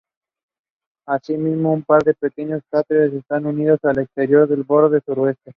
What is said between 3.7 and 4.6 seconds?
al exterior